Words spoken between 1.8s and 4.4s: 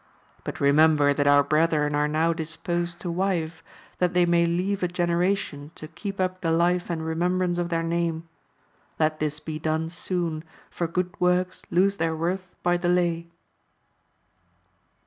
are now disposed to wive, that they